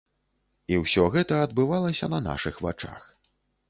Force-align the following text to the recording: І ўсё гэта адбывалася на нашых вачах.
І 0.73 0.79
ўсё 0.85 1.03
гэта 1.17 1.39
адбывалася 1.49 2.13
на 2.17 2.25
нашых 2.33 2.55
вачах. 2.71 3.11